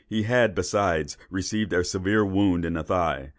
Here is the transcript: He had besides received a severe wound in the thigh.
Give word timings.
He 0.09 0.23
had 0.23 0.55
besides 0.55 1.15
received 1.29 1.71
a 1.73 1.83
severe 1.83 2.25
wound 2.25 2.65
in 2.65 2.73
the 2.73 2.81
thigh. 2.81 3.29